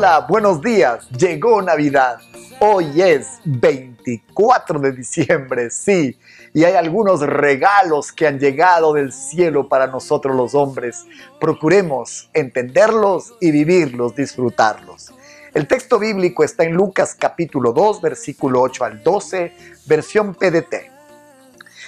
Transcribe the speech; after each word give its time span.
Hola, 0.00 0.24
buenos 0.26 0.62
días. 0.62 1.10
Llegó 1.10 1.60
Navidad. 1.60 2.20
Hoy 2.58 3.02
es 3.02 3.38
24 3.44 4.78
de 4.78 4.92
diciembre, 4.92 5.68
sí. 5.68 6.18
Y 6.54 6.64
hay 6.64 6.72
algunos 6.72 7.20
regalos 7.20 8.10
que 8.10 8.26
han 8.26 8.38
llegado 8.38 8.94
del 8.94 9.12
cielo 9.12 9.68
para 9.68 9.88
nosotros 9.88 10.34
los 10.34 10.54
hombres. 10.54 11.04
Procuremos 11.38 12.30
entenderlos 12.32 13.34
y 13.42 13.50
vivirlos, 13.50 14.16
disfrutarlos. 14.16 15.12
El 15.52 15.68
texto 15.68 15.98
bíblico 15.98 16.44
está 16.44 16.64
en 16.64 16.72
Lucas 16.72 17.14
capítulo 17.14 17.74
2, 17.74 18.00
versículo 18.00 18.62
8 18.62 18.84
al 18.86 19.02
12, 19.02 19.52
versión 19.84 20.34
PDT. 20.34 20.76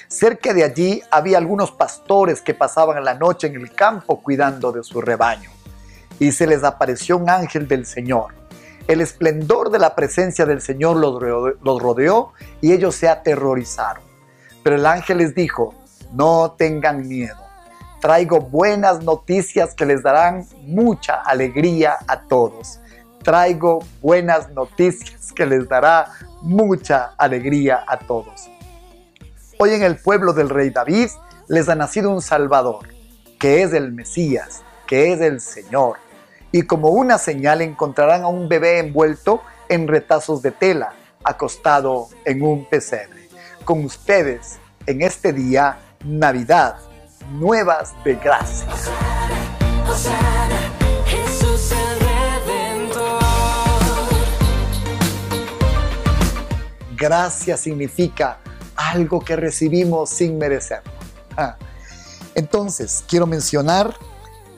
Cerca 0.09 0.53
de 0.53 0.65
allí 0.65 1.03
había 1.11 1.39
algunos 1.39 1.71
pastores 1.71 2.43
que 2.43 2.53
pasaban 2.53 3.03
la 3.03 3.15
noche 3.15 3.47
en 3.47 3.55
el 3.55 3.73
campo 3.73 4.23
cuidando 4.23 4.71
de 4.71 4.83
su 4.83 5.01
rebaño 5.01 5.62
y 6.19 6.33
se 6.33 6.47
les 6.47 6.65
apareció 6.65 7.17
un 7.17 7.29
ángel 7.29 7.69
del 7.69 7.87
Señor. 7.87 8.35
El 8.89 9.01
esplendor 9.01 9.71
de 9.71 9.79
la 9.79 9.95
presencia 9.95 10.45
del 10.45 10.61
Señor 10.61 10.97
los 10.97 11.83
rodeó, 11.83 12.33
y 12.61 12.73
ellos 12.73 12.95
se 12.95 13.09
aterrorizaron. 13.09 14.03
Pero 14.63 14.77
el 14.77 14.87
ángel 14.87 15.19
les 15.19 15.35
dijo, 15.35 15.75
no 16.13 16.53
tengan 16.59 17.07
miedo. 17.09 17.37
Traigo 18.01 18.41
buenas 18.41 19.03
noticias 19.05 19.75
que 19.75 19.87
les 19.87 20.03
darán 20.03 20.45
mucha 20.63 21.21
alegría 21.23 21.97
a 22.09 22.23
todos. 22.23 22.81
Traigo 23.23 23.85
buenas 24.01 24.51
noticias 24.51 25.33
que 25.33 25.47
les 25.47 25.69
dará 25.69 26.09
mucha 26.41 27.15
alegría 27.17 27.85
a 27.87 27.99
todos. 27.99 28.49
Hoy 29.59 29.75
en 29.75 29.85
el 29.85 29.97
pueblo 29.97 30.33
del 30.33 30.49
rey 30.49 30.71
David 30.71 31.09
les 31.47 31.69
ha 31.69 31.77
nacido 31.77 32.11
un 32.11 32.21
Salvador, 32.21 32.89
que 33.39 33.63
es 33.63 33.73
el 33.73 33.93
Mesías, 33.93 34.63
que 34.87 35.13
es 35.13 35.21
el 35.21 35.41
Señor 35.41 35.97
y 36.53 36.63
como 36.63 36.91
una 36.91 37.19
señal 37.19 37.63
encontrarán 37.63 38.23
a 38.23 38.29
un 38.29 38.49
bebé 38.49 38.79
envuelto 38.79 39.43
en 39.71 39.89
retazos 39.89 40.43
de 40.43 40.51
tela, 40.51 40.93
acostado 41.25 42.09
en 42.27 42.43
un 42.43 42.67
pesebre. 42.67 43.29
Con 43.65 43.85
ustedes 43.85 44.59
en 44.87 45.01
este 45.01 45.33
día, 45.33 45.79
Navidad, 46.05 46.77
nuevas 47.31 47.93
de 48.05 48.17
gracia. 48.17 48.67
Gracia 56.95 57.57
significa 57.57 58.39
algo 58.77 59.21
que 59.21 59.37
recibimos 59.37 60.11
sin 60.11 60.39
merecerlo. 60.39 60.93
Ah. 61.37 61.57
Entonces, 62.35 63.05
quiero 63.09 63.27
mencionar 63.27 63.95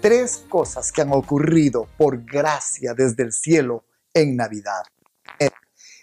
tres 0.05 0.45
cosas 0.51 0.93
que 0.93 1.01
han 1.01 1.15
ocurrido 1.15 1.89
por 1.97 2.27
gracia 2.27 2.93
desde 2.93 3.23
el 3.23 3.33
cielo 3.33 3.87
en 4.13 4.37
Navidad. 4.37 4.83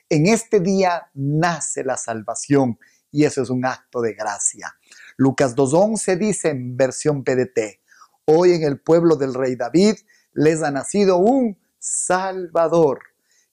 En 0.10 0.26
este 0.26 0.60
día 0.60 1.12
nace 1.14 1.84
la 1.84 1.98
salvación 1.98 2.80
y 3.12 3.26
eso 3.26 3.44
es 3.44 3.52
un 3.52 3.64
acto 3.64 4.02
de 4.02 4.16
gracia. 4.16 4.76
Lucas 5.18 5.56
2.11 5.56 6.18
dice 6.18 6.50
en 6.50 6.76
versión 6.76 7.24
PDT, 7.24 7.80
hoy 8.26 8.54
en 8.54 8.64
el 8.64 8.80
pueblo 8.80 9.18
del 9.18 9.36
rey 9.36 9.56
David 9.56 9.98
les 10.34 10.64
ha 10.64 10.72
nacido 10.72 11.18
un 11.18 11.60
Salvador, 11.78 13.02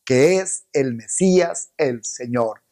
que 0.02 0.38
es 0.38 0.64
el 0.72 0.94
Mesías, 0.94 1.72
el 1.76 2.02
Señor. 2.04 2.62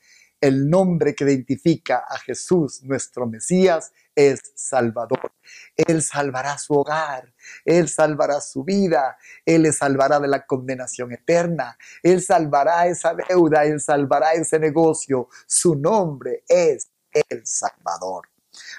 El 0.40 0.68
nombre 0.68 1.14
que 1.14 1.24
identifica 1.24 2.04
a 2.08 2.18
Jesús, 2.18 2.82
nuestro 2.82 3.26
Mesías, 3.26 3.92
es 4.14 4.52
Salvador. 4.54 5.32
Él 5.76 6.02
salvará 6.02 6.58
su 6.58 6.74
hogar, 6.74 7.32
Él 7.64 7.88
salvará 7.88 8.40
su 8.40 8.64
vida, 8.64 9.16
Él 9.44 9.62
le 9.62 9.72
salvará 9.72 10.20
de 10.20 10.28
la 10.28 10.44
condenación 10.44 11.12
eterna, 11.12 11.78
Él 12.02 12.22
salvará 12.22 12.86
esa 12.86 13.14
deuda, 13.14 13.64
Él 13.64 13.80
salvará 13.80 14.32
ese 14.32 14.58
negocio. 14.58 15.28
Su 15.46 15.74
nombre 15.74 16.44
es 16.48 16.88
el 17.12 17.46
Salvador. 17.46 18.28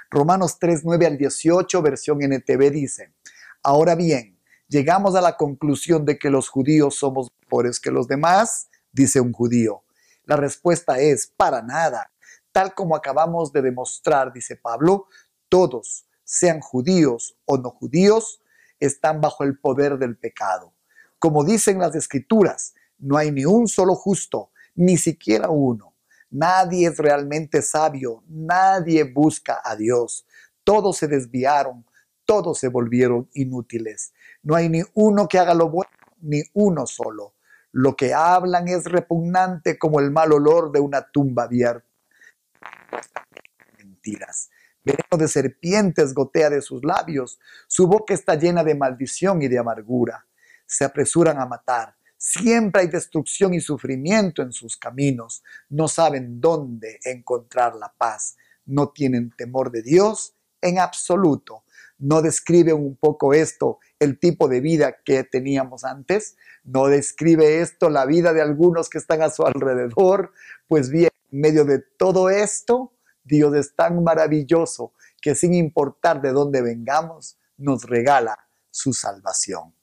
Romanos 0.10 0.58
3, 0.60 0.82
9 0.84 1.06
al 1.06 1.18
18, 1.18 1.82
versión 1.82 2.20
NTV 2.22 2.72
dice, 2.72 3.14
ahora 3.64 3.96
bien, 3.96 4.40
llegamos 4.68 5.16
a 5.16 5.22
la 5.22 5.38
conclusión 5.38 6.06
de 6.06 6.18
que 6.18 6.30
los 6.30 6.50
judíos 6.50 6.96
somos 6.96 7.30
mejores 7.42 7.80
que 7.80 7.92
los 7.92 8.08
demás, 8.08 8.70
dice 8.92 9.20
un 9.20 9.32
judío. 9.32 9.84
La 10.28 10.36
respuesta 10.36 11.00
es, 11.00 11.26
para 11.26 11.62
nada. 11.62 12.12
Tal 12.52 12.74
como 12.76 12.98
acabamos 12.98 13.54
de 13.54 13.62
demostrar, 13.62 14.34
dice 14.34 14.58
Pablo, 14.58 15.08
todos, 15.48 16.06
sean 16.26 16.60
judíos 16.60 17.38
o 17.46 17.58
no 17.58 17.70
judíos, 17.70 18.42
están 18.78 19.22
bajo 19.22 19.46
el 19.46 19.58
poder 19.58 19.98
del 19.98 20.18
pecado. 20.18 20.74
Como 21.18 21.46
dicen 21.46 21.80
las 21.80 21.96
escrituras, 21.96 22.76
no 22.98 23.16
hay 23.16 23.32
ni 23.32 23.46
un 23.46 23.70
solo 23.70 23.96
justo, 23.96 24.52
ni 24.76 24.98
siquiera 24.98 25.50
uno. 25.50 25.96
Nadie 26.30 26.90
es 26.90 26.98
realmente 26.98 27.62
sabio, 27.62 28.22
nadie 28.28 29.06
busca 29.06 29.62
a 29.64 29.78
Dios. 29.78 30.28
Todos 30.66 30.98
se 30.98 31.08
desviaron, 31.08 31.86
todos 32.26 32.60
se 32.60 32.68
volvieron 32.68 33.30
inútiles. 33.34 34.14
No 34.44 34.56
hay 34.56 34.68
ni 34.68 34.82
uno 34.94 35.30
que 35.30 35.40
haga 35.40 35.54
lo 35.54 35.70
bueno, 35.70 35.92
ni 36.20 36.44
uno 36.54 36.86
solo. 36.86 37.37
Lo 37.78 37.96
que 37.96 38.12
hablan 38.12 38.68
es 38.68 38.86
repugnante 38.86 39.78
como 39.78 40.00
el 40.00 40.10
mal 40.10 40.34
olor 40.34 40.72
de 40.72 40.80
una 40.80 41.12
tumba 41.12 41.44
abierta. 41.44 41.88
Mentiras. 43.78 44.50
Veneno 44.84 45.16
de 45.16 45.28
serpientes 45.28 46.16
gotea 46.16 46.50
de 46.50 46.64
sus 46.64 46.84
labios. 46.84 47.38
Su 47.68 47.86
boca 47.86 48.16
está 48.16 48.34
llena 48.34 48.64
de 48.64 48.74
maldición 48.74 49.44
y 49.44 49.48
de 49.48 49.60
amargura. 49.60 50.26
Se 50.66 50.86
apresuran 50.86 51.40
a 51.40 51.46
matar. 51.46 51.96
Siempre 52.18 52.82
hay 52.82 52.88
destrucción 52.88 53.54
y 53.54 53.60
sufrimiento 53.60 54.42
en 54.42 54.54
sus 54.54 54.76
caminos. 54.76 55.44
No 55.70 55.88
saben 55.88 56.42
dónde 56.42 57.00
encontrar 57.04 57.76
la 57.76 57.94
paz. 57.96 58.38
No 58.66 58.90
tienen 58.90 59.30
temor 59.38 59.70
de 59.70 59.84
Dios 59.84 60.34
en 60.62 60.80
absoluto. 60.80 61.64
¿No 62.00 62.24
describe 62.24 62.74
un 62.74 62.96
poco 62.96 63.36
esto 63.36 63.78
el 64.00 64.20
tipo 64.20 64.48
de 64.48 64.62
vida 64.62 64.98
que 65.04 65.24
teníamos 65.24 65.84
antes? 65.84 66.38
¿No 66.64 66.88
describe 66.88 67.62
esto 67.62 67.90
la 67.90 68.06
vida 68.06 68.34
de 68.34 68.42
algunos 68.42 68.90
que 68.90 68.98
están 68.98 69.22
a 69.22 69.30
su 69.30 69.46
alrededor? 69.46 70.34
Pues 70.68 70.90
bien, 70.90 71.10
en 71.32 71.42
medio 71.42 71.66
de 71.66 71.80
todo 71.80 72.30
esto, 72.30 72.94
Dios 73.24 73.56
es 73.56 73.76
tan 73.76 74.04
maravilloso 74.04 74.94
que 75.22 75.36
sin 75.36 75.54
importar 75.54 76.22
de 76.22 76.32
dónde 76.32 76.62
vengamos, 76.62 77.38
nos 77.58 77.84
regala 77.84 78.38
su 78.70 78.94
salvación. 78.94 79.74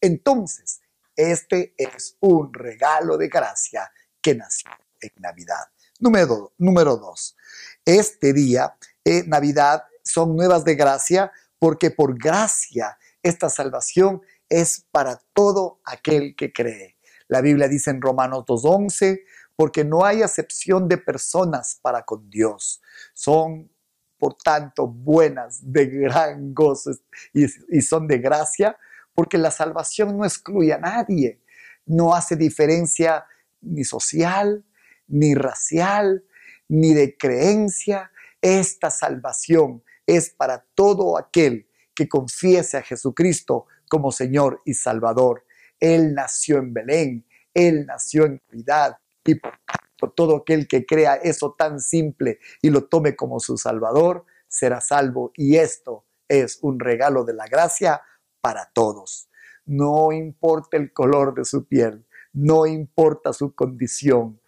Entonces, 0.00 0.80
este 1.16 1.74
es 1.76 2.16
un 2.20 2.54
regalo 2.54 3.16
de 3.16 3.28
gracia 3.28 3.90
que 4.22 4.34
nació 4.34 4.70
en 5.00 5.10
Navidad. 5.16 5.66
Número, 5.98 6.52
número 6.58 6.96
dos, 6.96 7.36
este 7.84 8.32
día, 8.32 8.76
eh, 9.04 9.24
Navidad, 9.26 9.84
son 10.04 10.36
nuevas 10.36 10.64
de 10.64 10.76
gracia 10.76 11.32
porque 11.58 11.90
por 11.90 12.16
gracia 12.16 12.96
esta 13.22 13.48
salvación 13.48 14.22
es 14.48 14.86
para 14.90 15.22
todo 15.32 15.80
aquel 15.84 16.34
que 16.36 16.52
cree. 16.52 16.96
La 17.28 17.40
Biblia 17.40 17.68
dice 17.68 17.90
en 17.90 18.00
Romanos 18.00 18.44
2.11, 18.46 19.20
porque 19.54 19.84
no 19.84 20.04
hay 20.04 20.22
acepción 20.22 20.88
de 20.88 20.98
personas 20.98 21.78
para 21.82 22.04
con 22.04 22.30
Dios. 22.30 22.80
Son, 23.12 23.70
por 24.16 24.34
tanto, 24.36 24.86
buenas, 24.86 25.60
de 25.60 25.86
gran 25.86 26.54
gozo 26.54 26.92
y, 27.34 27.80
son 27.82 28.06
de 28.06 28.18
gracia, 28.18 28.78
porque 29.14 29.36
la 29.36 29.50
salvación 29.50 30.16
no 30.16 30.24
excluye 30.24 30.72
a 30.72 30.78
nadie, 30.78 31.42
no 31.86 32.14
hace 32.14 32.36
diferencia 32.36 33.26
ni 33.60 33.82
social, 33.84 34.64
ni 35.08 35.34
racial, 35.34 36.24
ni 36.68 36.94
de 36.94 37.16
creencia. 37.16 38.12
Esta 38.40 38.90
salvación 38.90 39.82
es 40.06 40.30
para 40.30 40.64
todo 40.74 41.18
aquel 41.18 41.67
que 41.98 42.08
confiese 42.08 42.76
a 42.76 42.82
Jesucristo 42.82 43.66
como 43.88 44.12
Señor 44.12 44.62
y 44.64 44.74
Salvador. 44.74 45.44
Él 45.80 46.14
nació 46.14 46.58
en 46.58 46.72
Belén, 46.72 47.26
Él 47.52 47.86
nació 47.86 48.26
en 48.26 48.40
Navidad, 48.48 48.98
y 49.24 49.34
por 49.34 50.12
todo 50.14 50.36
aquel 50.36 50.68
que 50.68 50.86
crea 50.86 51.16
eso 51.16 51.56
tan 51.58 51.80
simple 51.80 52.38
y 52.62 52.70
lo 52.70 52.84
tome 52.84 53.16
como 53.16 53.40
su 53.40 53.56
Salvador, 53.56 54.24
será 54.46 54.80
salvo. 54.80 55.32
Y 55.34 55.56
esto 55.56 56.04
es 56.28 56.60
un 56.62 56.78
regalo 56.78 57.24
de 57.24 57.34
la 57.34 57.48
gracia 57.48 58.00
para 58.40 58.70
todos. 58.72 59.28
No 59.66 60.12
importa 60.12 60.76
el 60.76 60.92
color 60.92 61.34
de 61.34 61.44
su 61.44 61.66
piel, 61.66 62.06
no 62.32 62.64
importa 62.64 63.32
su 63.32 63.56
condición. 63.56 64.40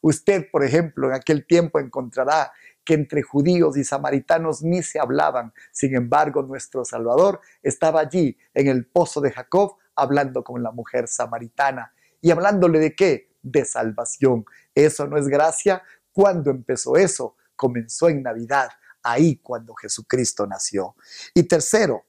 usted, 0.00 0.50
por 0.50 0.64
ejemplo, 0.64 1.06
en 1.06 1.14
aquel 1.14 1.46
tiempo 1.46 1.78
encontrará 1.78 2.50
que 2.84 2.94
entre 2.94 3.22
judíos 3.22 3.76
y 3.76 3.84
samaritanos 3.84 4.62
ni 4.62 4.82
se 4.82 4.98
hablaban. 4.98 5.52
Sin 5.72 5.94
embargo, 5.96 6.42
nuestro 6.42 6.84
Salvador 6.84 7.40
estaba 7.62 8.00
allí 8.00 8.36
en 8.52 8.68
el 8.68 8.86
pozo 8.86 9.20
de 9.20 9.32
Jacob 9.32 9.76
hablando 9.94 10.44
con 10.44 10.62
la 10.62 10.70
mujer 10.70 11.08
samaritana. 11.08 11.92
¿Y 12.20 12.30
hablándole 12.30 12.78
de 12.78 12.94
qué? 12.94 13.34
de 13.44 13.64
salvación. 13.64 14.44
Eso 14.74 15.06
no 15.06 15.16
es 15.16 15.28
gracia. 15.28 15.82
¿Cuándo 16.12 16.50
empezó 16.50 16.96
eso? 16.96 17.36
Comenzó 17.54 18.08
en 18.08 18.22
Navidad, 18.22 18.70
ahí 19.02 19.36
cuando 19.36 19.74
Jesucristo 19.74 20.46
nació. 20.46 20.96
Y 21.34 21.44
tercero, 21.44 22.06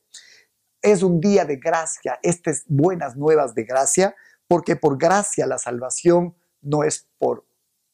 es 0.81 1.03
un 1.03 1.19
día 1.19 1.45
de 1.45 1.57
gracia. 1.57 2.19
Estas 2.23 2.63
buenas 2.67 3.15
nuevas 3.15 3.53
de 3.53 3.63
gracia 3.63 4.15
porque 4.47 4.75
por 4.75 4.97
gracia 4.97 5.45
la 5.45 5.57
salvación 5.57 6.35
no 6.61 6.83
es 6.83 7.07
por 7.17 7.45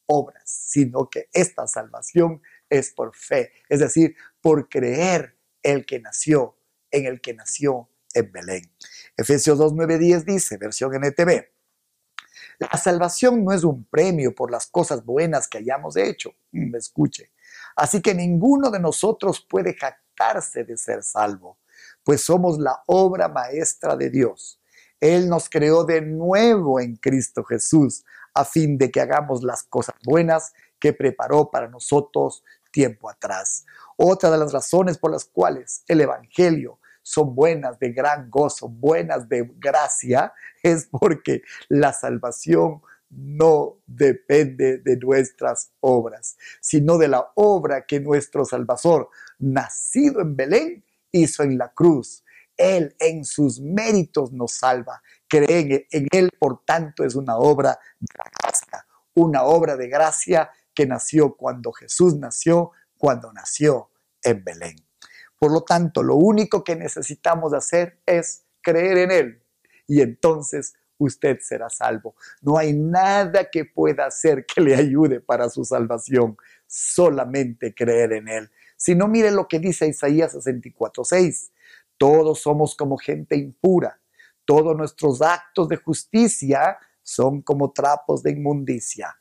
obras, 0.05 0.43
sino 0.45 1.09
que 1.09 1.29
esta 1.33 1.67
salvación 1.67 2.41
es 2.71 2.91
por 2.91 3.15
fe, 3.15 3.51
es 3.69 3.81
decir, 3.81 4.15
por 4.41 4.69
creer 4.69 5.37
el 5.61 5.85
que 5.85 5.99
nació, 5.99 6.57
en 6.89 7.05
el 7.05 7.21
que 7.21 7.33
nació 7.33 7.89
en 8.13 8.31
Belén. 8.31 8.71
Efesios 9.15 9.59
2, 9.59 9.73
9, 9.73 9.99
10 9.99 10.25
dice, 10.25 10.57
versión 10.57 10.95
NTV, 10.95 11.45
la 12.59 12.77
salvación 12.77 13.43
no 13.43 13.51
es 13.51 13.63
un 13.63 13.83
premio 13.85 14.33
por 14.33 14.51
las 14.51 14.67
cosas 14.67 15.03
buenas 15.03 15.47
que 15.47 15.57
hayamos 15.57 15.97
hecho, 15.97 16.33
me 16.51 16.67
mm, 16.67 16.75
escuche. 16.75 17.31
Así 17.75 18.01
que 18.01 18.15
ninguno 18.15 18.71
de 18.71 18.79
nosotros 18.79 19.45
puede 19.47 19.75
jactarse 19.75 20.63
de 20.63 20.77
ser 20.77 21.03
salvo, 21.03 21.59
pues 22.03 22.21
somos 22.21 22.57
la 22.57 22.83
obra 22.87 23.27
maestra 23.27 23.95
de 23.97 24.09
Dios. 24.09 24.61
Él 24.99 25.27
nos 25.27 25.49
creó 25.49 25.83
de 25.83 26.01
nuevo 26.01 26.79
en 26.79 26.95
Cristo 26.95 27.43
Jesús, 27.43 28.05
a 28.33 28.45
fin 28.45 28.77
de 28.77 28.91
que 28.91 29.01
hagamos 29.01 29.43
las 29.43 29.63
cosas 29.63 29.95
buenas 30.05 30.53
que 30.79 30.93
preparó 30.93 31.49
para 31.51 31.67
nosotros 31.67 32.43
tiempo 32.71 33.09
atrás. 33.09 33.65
Otra 33.97 34.31
de 34.31 34.37
las 34.37 34.53
razones 34.53 34.97
por 34.97 35.11
las 35.11 35.25
cuales 35.25 35.83
el 35.87 36.01
Evangelio 36.01 36.79
son 37.03 37.35
buenas 37.35 37.79
de 37.79 37.91
gran 37.91 38.29
gozo, 38.29 38.69
buenas 38.69 39.27
de 39.27 39.51
gracia, 39.57 40.33
es 40.63 40.87
porque 40.87 41.41
la 41.69 41.93
salvación 41.93 42.81
no 43.09 43.79
depende 43.85 44.77
de 44.77 44.97
nuestras 44.97 45.73
obras, 45.81 46.37
sino 46.61 46.97
de 46.97 47.09
la 47.09 47.31
obra 47.35 47.85
que 47.85 47.99
nuestro 47.99 48.45
Salvador, 48.45 49.09
nacido 49.37 50.21
en 50.21 50.35
Belén, 50.35 50.85
hizo 51.11 51.43
en 51.43 51.57
la 51.57 51.73
cruz. 51.73 52.23
Él 52.55 52.95
en 52.99 53.25
sus 53.25 53.59
méritos 53.59 54.31
nos 54.31 54.53
salva. 54.53 55.01
Creen 55.27 55.85
en 55.91 56.07
Él, 56.11 56.29
por 56.39 56.63
tanto, 56.63 57.03
es 57.03 57.15
una 57.15 57.37
obra 57.37 57.77
de 57.99 58.07
gracia, 58.39 58.85
una 59.13 59.43
obra 59.43 59.75
de 59.75 59.87
gracia 59.89 60.49
que 60.73 60.85
nació 60.85 61.35
cuando 61.35 61.71
Jesús 61.71 62.15
nació, 62.17 62.71
cuando 62.97 63.31
nació 63.33 63.89
en 64.23 64.43
Belén. 64.43 64.75
Por 65.37 65.51
lo 65.51 65.61
tanto, 65.61 66.03
lo 66.03 66.15
único 66.15 66.63
que 66.63 66.75
necesitamos 66.75 67.53
hacer 67.53 67.99
es 68.05 68.43
creer 68.61 68.97
en 68.99 69.11
Él 69.11 69.43
y 69.87 70.01
entonces 70.01 70.73
usted 70.97 71.39
será 71.41 71.69
salvo. 71.69 72.15
No 72.41 72.57
hay 72.57 72.73
nada 72.73 73.49
que 73.49 73.65
pueda 73.65 74.05
hacer 74.05 74.45
que 74.45 74.61
le 74.61 74.75
ayude 74.75 75.19
para 75.19 75.49
su 75.49 75.65
salvación, 75.65 76.37
solamente 76.67 77.73
creer 77.73 78.13
en 78.13 78.27
Él. 78.27 78.51
Si 78.77 78.95
no, 78.95 79.07
mire 79.07 79.31
lo 79.31 79.47
que 79.47 79.59
dice 79.59 79.87
Isaías 79.87 80.33
64:6. 80.33 81.51
Todos 81.97 82.41
somos 82.41 82.75
como 82.75 82.97
gente 82.97 83.35
impura. 83.35 83.99
Todos 84.45 84.75
nuestros 84.77 85.21
actos 85.21 85.67
de 85.67 85.77
justicia 85.77 86.77
son 87.03 87.41
como 87.41 87.71
trapos 87.71 88.23
de 88.23 88.31
inmundicia. 88.31 89.15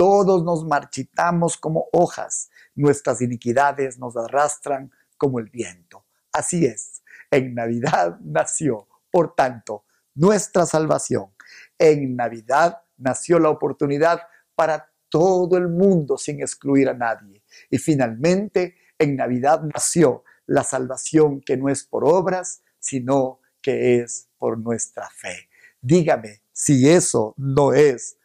Todos 0.00 0.42
nos 0.44 0.64
marchitamos 0.64 1.58
como 1.58 1.90
hojas. 1.92 2.48
Nuestras 2.74 3.20
iniquidades 3.20 3.98
nos 3.98 4.16
arrastran 4.16 4.90
como 5.18 5.40
el 5.40 5.50
viento. 5.50 6.06
Así 6.32 6.64
es, 6.64 7.02
en 7.30 7.54
Navidad 7.54 8.18
nació, 8.22 8.88
por 9.10 9.34
tanto, 9.34 9.84
nuestra 10.14 10.64
salvación. 10.64 11.34
En 11.78 12.16
Navidad 12.16 12.80
nació 12.96 13.38
la 13.38 13.50
oportunidad 13.50 14.22
para 14.54 14.90
todo 15.10 15.58
el 15.58 15.68
mundo 15.68 16.16
sin 16.16 16.40
excluir 16.40 16.88
a 16.88 16.94
nadie. 16.94 17.44
Y 17.68 17.76
finalmente, 17.76 18.76
en 18.98 19.16
Navidad 19.16 19.60
nació 19.74 20.24
la 20.46 20.64
salvación 20.64 21.42
que 21.42 21.58
no 21.58 21.68
es 21.68 21.84
por 21.84 22.06
obras, 22.06 22.62
sino 22.78 23.40
que 23.60 24.00
es 24.00 24.30
por 24.38 24.58
nuestra 24.58 25.10
fe. 25.10 25.50
Dígame 25.82 26.40
si 26.52 26.88
eso 26.88 27.34
no 27.36 27.74
es 27.74 28.16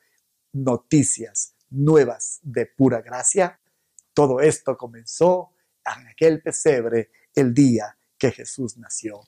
noticias 0.54 1.55
nuevas 1.70 2.40
de 2.44 2.66
pura 2.66 3.02
gracia. 3.02 3.60
Todo 4.14 4.40
esto 4.40 4.78
comenzó 4.78 5.52
en 5.86 6.08
aquel 6.08 6.42
pesebre 6.42 7.10
el 7.34 7.54
día 7.54 7.98
que 8.18 8.32
Jesús 8.32 8.78
nació. 8.78 9.22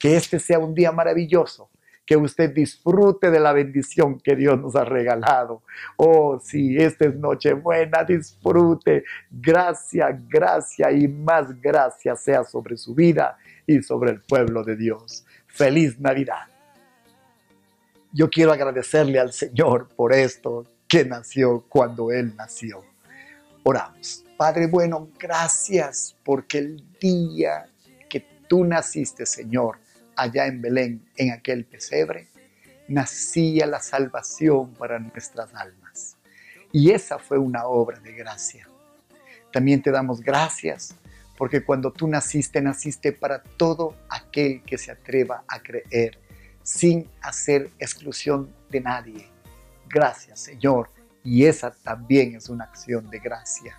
Que 0.00 0.16
este 0.16 0.38
sea 0.38 0.58
un 0.58 0.74
día 0.74 0.92
maravilloso, 0.92 1.70
que 2.04 2.16
usted 2.16 2.52
disfrute 2.52 3.30
de 3.30 3.38
la 3.38 3.52
bendición 3.52 4.18
que 4.18 4.34
Dios 4.34 4.60
nos 4.60 4.74
ha 4.74 4.84
regalado. 4.84 5.62
Oh, 5.96 6.40
si 6.40 6.76
esta 6.76 7.06
es 7.06 7.14
Nochebuena, 7.14 8.04
disfrute. 8.04 9.04
Gracia, 9.30 10.08
gracia 10.28 10.90
y 10.90 11.06
más 11.06 11.60
gracia 11.60 12.16
sea 12.16 12.44
sobre 12.44 12.76
su 12.76 12.94
vida 12.94 13.38
y 13.66 13.82
sobre 13.82 14.10
el 14.10 14.20
pueblo 14.22 14.64
de 14.64 14.76
Dios. 14.76 15.24
Feliz 15.46 15.98
Navidad. 16.00 16.48
Yo 18.12 18.28
quiero 18.28 18.52
agradecerle 18.52 19.18
al 19.18 19.32
Señor 19.32 19.88
por 19.96 20.12
esto 20.12 20.66
que 20.92 21.06
nació 21.06 21.64
cuando 21.70 22.12
Él 22.12 22.36
nació. 22.36 22.84
Oramos. 23.62 24.26
Padre 24.36 24.66
bueno, 24.66 25.08
gracias 25.18 26.14
porque 26.22 26.58
el 26.58 26.84
día 27.00 27.66
que 28.10 28.20
tú 28.46 28.62
naciste, 28.62 29.24
Señor, 29.24 29.78
allá 30.16 30.46
en 30.46 30.60
Belén, 30.60 31.02
en 31.16 31.32
aquel 31.32 31.64
pesebre, 31.64 32.28
nacía 32.88 33.64
la 33.66 33.80
salvación 33.80 34.74
para 34.74 34.98
nuestras 34.98 35.54
almas. 35.54 36.18
Y 36.72 36.90
esa 36.90 37.18
fue 37.18 37.38
una 37.38 37.64
obra 37.64 37.98
de 37.98 38.12
gracia. 38.12 38.68
También 39.50 39.80
te 39.80 39.90
damos 39.90 40.20
gracias 40.20 40.94
porque 41.38 41.64
cuando 41.64 41.90
tú 41.90 42.06
naciste, 42.06 42.60
naciste 42.60 43.12
para 43.12 43.42
todo 43.42 43.96
aquel 44.10 44.62
que 44.64 44.76
se 44.76 44.90
atreva 44.90 45.42
a 45.48 45.62
creer, 45.62 46.18
sin 46.62 47.08
hacer 47.22 47.70
exclusión 47.78 48.54
de 48.68 48.80
nadie. 48.82 49.31
Gracias, 49.92 50.40
Señor. 50.40 50.88
Y 51.22 51.44
esa 51.44 51.70
también 51.70 52.34
es 52.34 52.48
una 52.48 52.64
acción 52.64 53.10
de 53.10 53.18
gracia. 53.18 53.78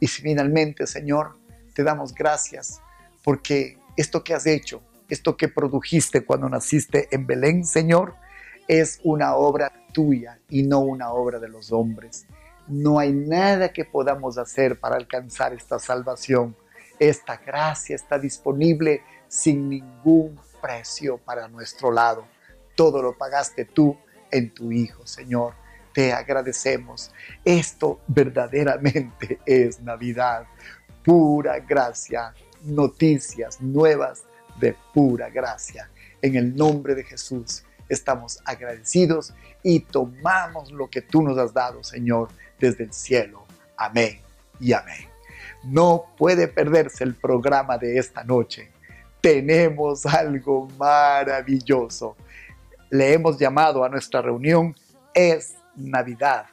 Y 0.00 0.06
finalmente, 0.06 0.86
Señor, 0.86 1.36
te 1.74 1.84
damos 1.84 2.14
gracias 2.14 2.80
porque 3.22 3.78
esto 3.96 4.24
que 4.24 4.32
has 4.34 4.46
hecho, 4.46 4.82
esto 5.10 5.36
que 5.36 5.48
produjiste 5.48 6.24
cuando 6.24 6.48
naciste 6.48 7.08
en 7.14 7.26
Belén, 7.26 7.66
Señor, 7.66 8.14
es 8.66 8.98
una 9.04 9.36
obra 9.36 9.72
tuya 9.92 10.40
y 10.48 10.62
no 10.62 10.80
una 10.80 11.12
obra 11.12 11.38
de 11.38 11.48
los 11.48 11.70
hombres. 11.70 12.26
No 12.66 12.98
hay 12.98 13.12
nada 13.12 13.72
que 13.72 13.84
podamos 13.84 14.38
hacer 14.38 14.80
para 14.80 14.96
alcanzar 14.96 15.52
esta 15.52 15.78
salvación. 15.78 16.56
Esta 16.98 17.36
gracia 17.36 17.94
está 17.94 18.18
disponible 18.18 19.02
sin 19.28 19.68
ningún 19.68 20.40
precio 20.62 21.18
para 21.18 21.46
nuestro 21.46 21.92
lado. 21.92 22.26
Todo 22.74 23.02
lo 23.02 23.16
pagaste 23.16 23.66
tú 23.66 23.96
en 24.36 24.50
tu 24.50 24.72
Hijo, 24.72 25.06
Señor 25.06 25.54
te 25.96 26.12
agradecemos. 26.12 27.10
Esto 27.42 28.02
verdaderamente 28.06 29.38
es 29.46 29.80
Navidad, 29.80 30.44
pura 31.02 31.58
gracia, 31.58 32.34
noticias 32.64 33.62
nuevas 33.62 34.24
de 34.60 34.76
pura 34.92 35.30
gracia. 35.30 35.88
En 36.20 36.36
el 36.36 36.54
nombre 36.54 36.94
de 36.94 37.02
Jesús 37.02 37.64
estamos 37.88 38.40
agradecidos 38.44 39.32
y 39.62 39.80
tomamos 39.80 40.70
lo 40.70 40.90
que 40.90 41.00
tú 41.00 41.22
nos 41.22 41.38
has 41.38 41.54
dado, 41.54 41.82
Señor, 41.82 42.28
desde 42.60 42.84
el 42.84 42.92
cielo. 42.92 43.46
Amén 43.78 44.20
y 44.60 44.74
amén. 44.74 45.08
No 45.64 46.04
puede 46.18 46.46
perderse 46.46 47.04
el 47.04 47.14
programa 47.14 47.78
de 47.78 47.96
esta 47.96 48.22
noche. 48.22 48.70
Tenemos 49.22 50.04
algo 50.04 50.68
maravilloso. 50.76 52.18
Le 52.90 53.12
hemos 53.12 53.38
llamado 53.38 53.84
a 53.84 53.88
nuestra 53.88 54.22
reunión 54.22 54.74
Es 55.12 55.54
Navidad, 55.74 56.46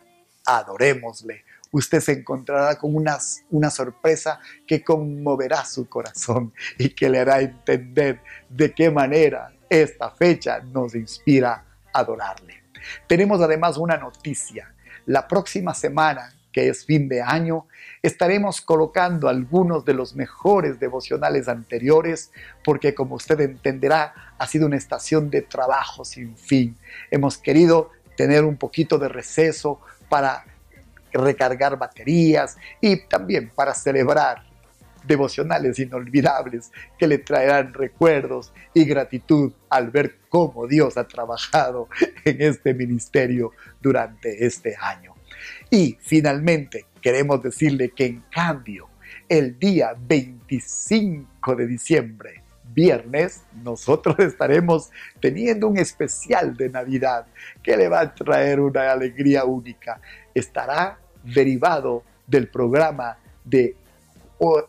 adorémosle. 0.45 1.43
Usted 1.71 1.99
se 2.01 2.11
encontrará 2.13 2.77
con 2.77 2.95
una, 2.95 3.17
una 3.49 3.69
sorpresa 3.69 4.39
que 4.67 4.83
conmoverá 4.83 5.65
su 5.65 5.87
corazón 5.89 6.53
y 6.77 6.89
que 6.89 7.09
le 7.09 7.19
hará 7.19 7.41
entender 7.41 8.21
de 8.49 8.73
qué 8.73 8.91
manera 8.91 9.51
esta 9.69 10.11
fecha 10.11 10.59
nos 10.59 10.93
inspira 10.93 11.65
a 11.91 11.99
adorarle. 11.99 12.63
Tenemos 13.07 13.41
además 13.41 13.77
una 13.77 13.97
noticia. 13.97 14.73
La 15.05 15.27
próxima 15.27 15.73
semana, 15.73 16.33
que 16.51 16.69
es 16.69 16.85
fin 16.85 17.09
de 17.09 17.21
año, 17.21 17.67
estaremos 18.03 18.59
colocando 18.59 19.29
algunos 19.29 19.85
de 19.85 19.93
los 19.93 20.13
mejores 20.13 20.77
devocionales 20.77 21.47
anteriores, 21.47 22.31
porque 22.63 22.93
como 22.93 23.15
usted 23.15 23.39
entenderá, 23.39 24.13
ha 24.37 24.45
sido 24.45 24.67
una 24.67 24.75
estación 24.75 25.29
de 25.29 25.41
trabajo 25.41 26.03
sin 26.03 26.35
fin. 26.35 26.77
Hemos 27.09 27.37
querido 27.37 27.91
tener 28.17 28.43
un 28.43 28.57
poquito 28.57 28.99
de 28.99 29.07
receso 29.07 29.79
para 30.09 30.43
recargar 31.13 31.77
baterías 31.77 32.57
y 32.81 33.07
también 33.07 33.49
para 33.55 33.73
celebrar 33.73 34.43
devocionales 35.07 35.79
inolvidables 35.79 36.71
que 36.97 37.07
le 37.07 37.19
traerán 37.19 37.73
recuerdos 37.73 38.51
y 38.73 38.83
gratitud 38.83 39.53
al 39.69 39.91
ver 39.91 40.17
cómo 40.27 40.67
Dios 40.67 40.97
ha 40.97 41.07
trabajado 41.07 41.87
en 42.25 42.41
este 42.41 42.73
ministerio 42.73 43.51
durante 43.81 44.45
este 44.45 44.75
año. 44.79 45.13
Y 45.69 45.97
finalmente 46.01 46.85
queremos 47.03 47.43
decirle 47.43 47.91
que 47.91 48.05
en 48.05 48.23
cambio 48.31 48.87
el 49.29 49.59
día 49.59 49.93
25 49.99 51.55
de 51.55 51.67
diciembre 51.67 52.43
viernes 52.73 53.43
nosotros 53.61 54.17
estaremos 54.19 54.89
teniendo 55.19 55.67
un 55.67 55.77
especial 55.77 56.55
de 56.55 56.69
Navidad 56.69 57.27
que 57.61 57.77
le 57.77 57.89
va 57.89 57.99
a 57.99 58.15
traer 58.15 58.59
una 58.59 58.91
alegría 58.91 59.43
única. 59.43 59.99
Estará 60.33 60.97
derivado 61.23 62.03
del 62.25 62.47
programa 62.47 63.17
de 63.43 63.75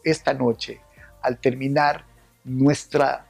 esta 0.02 0.34
noche 0.34 0.80
al 1.22 1.38
terminar 1.38 2.04
nuestra 2.44 3.26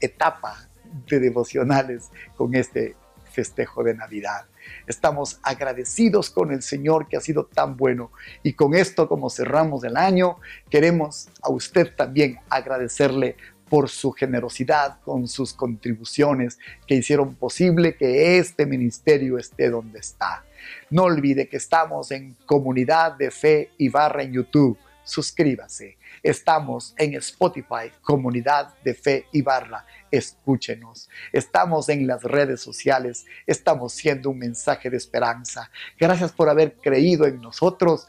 etapa 0.00 0.68
de 1.08 1.20
devocionales 1.20 2.10
con 2.36 2.54
este 2.54 2.96
festejo 3.34 3.82
de 3.82 3.94
Navidad. 3.94 4.46
Estamos 4.86 5.40
agradecidos 5.42 6.30
con 6.30 6.52
el 6.52 6.62
Señor 6.62 7.08
que 7.08 7.16
ha 7.16 7.20
sido 7.20 7.44
tan 7.44 7.76
bueno. 7.76 8.12
Y 8.42 8.54
con 8.54 8.74
esto, 8.74 9.08
como 9.08 9.28
cerramos 9.28 9.84
el 9.84 9.96
año, 9.96 10.38
queremos 10.70 11.28
a 11.42 11.50
usted 11.50 11.94
también 11.94 12.38
agradecerle 12.48 13.36
por 13.68 13.88
su 13.88 14.12
generosidad 14.12 15.00
con 15.04 15.26
sus 15.26 15.52
contribuciones 15.52 16.58
que 16.86 16.94
hicieron 16.94 17.34
posible 17.34 17.96
que 17.96 18.38
este 18.38 18.66
ministerio 18.66 19.38
esté 19.38 19.68
donde 19.68 19.98
está. 19.98 20.44
No 20.90 21.04
olvide 21.04 21.48
que 21.48 21.56
estamos 21.56 22.10
en 22.10 22.36
Comunidad 22.46 23.12
de 23.12 23.30
Fe 23.30 23.70
y 23.78 23.88
Barra 23.88 24.22
en 24.22 24.32
YouTube. 24.32 24.78
Suscríbase. 25.04 25.98
Estamos 26.22 26.94
en 26.96 27.14
Spotify, 27.14 27.92
Comunidad 28.00 28.74
de 28.82 28.94
Fe 28.94 29.26
y 29.32 29.42
Barra. 29.42 29.86
Escúchenos. 30.10 31.08
Estamos 31.32 31.88
en 31.90 32.06
las 32.06 32.22
redes 32.22 32.60
sociales. 32.60 33.26
Estamos 33.46 33.92
siendo 33.92 34.30
un 34.30 34.38
mensaje 34.38 34.88
de 34.90 34.96
esperanza. 34.96 35.70
Gracias 35.98 36.32
por 36.32 36.48
haber 36.48 36.76
creído 36.76 37.26
en 37.26 37.40
nosotros. 37.40 38.08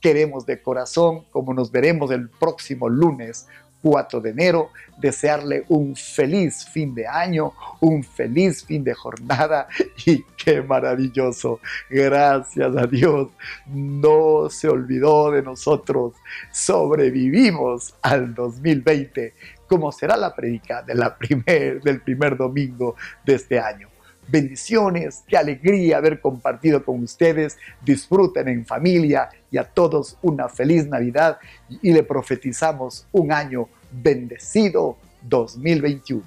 Queremos 0.00 0.46
de 0.46 0.62
corazón, 0.62 1.26
como 1.30 1.52
nos 1.52 1.70
veremos 1.70 2.10
el 2.10 2.30
próximo 2.30 2.88
lunes, 2.88 3.46
4 3.82 4.20
de 4.20 4.30
enero, 4.30 4.70
desearle 4.98 5.64
un 5.68 5.96
feliz 5.96 6.66
fin 6.66 6.94
de 6.94 7.06
año, 7.06 7.52
un 7.80 8.02
feliz 8.02 8.64
fin 8.64 8.84
de 8.84 8.94
jornada 8.94 9.68
y 10.06 10.22
qué 10.36 10.62
maravilloso. 10.62 11.60
Gracias 11.88 12.76
a 12.76 12.86
Dios, 12.86 13.28
no 13.66 14.48
se 14.50 14.68
olvidó 14.68 15.30
de 15.30 15.42
nosotros. 15.42 16.14
Sobrevivimos 16.50 17.94
al 18.02 18.34
2020, 18.34 19.34
como 19.66 19.92
será 19.92 20.16
la 20.16 20.34
predica 20.34 20.82
del 20.82 22.00
primer 22.02 22.36
domingo 22.36 22.96
de 23.24 23.34
este 23.34 23.58
año. 23.58 23.89
Bendiciones, 24.30 25.24
qué 25.26 25.36
alegría 25.36 25.96
haber 25.96 26.20
compartido 26.20 26.84
con 26.84 27.02
ustedes. 27.02 27.58
Disfruten 27.84 28.46
en 28.46 28.64
familia 28.64 29.28
y 29.50 29.58
a 29.58 29.64
todos 29.64 30.16
una 30.22 30.48
feliz 30.48 30.86
Navidad 30.86 31.38
y 31.82 31.92
le 31.92 32.04
profetizamos 32.04 33.06
un 33.10 33.32
año 33.32 33.68
bendecido 33.90 34.96
2021. 35.22 36.22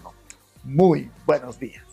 Muy 0.65 1.09
buenos 1.25 1.57
días. 1.57 1.92